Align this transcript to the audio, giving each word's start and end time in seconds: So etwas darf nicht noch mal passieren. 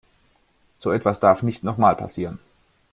So 0.77 0.91
etwas 0.93 1.19
darf 1.19 1.43
nicht 1.43 1.63
noch 1.63 1.77
mal 1.77 1.95
passieren. 1.95 2.39